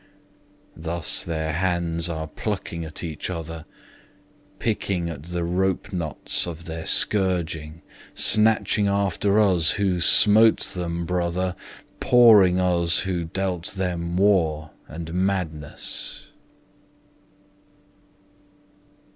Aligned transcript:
Thus 0.75 1.23
their 1.23 1.53
hands 1.53 2.09
are 2.09 2.25
plucking 2.27 2.83
at 2.83 3.03
each 3.03 3.29
other; 3.29 3.65
Picking 4.57 5.11
at 5.11 5.21
the 5.25 5.43
rope 5.43 5.89
knouts 5.93 6.47
of 6.47 6.65
their 6.65 6.87
scourging; 6.87 7.83
Snatching 8.15 8.87
after 8.87 9.39
us 9.39 9.73
who 9.73 9.99
smote 9.99 10.61
them, 10.73 11.05
brother, 11.05 11.55
Pawing 11.99 12.59
us 12.59 13.01
who 13.01 13.25
dealt 13.25 13.75
them 13.75 14.17
war 14.17 14.71
and 14.87 15.13
madness. 15.13 16.31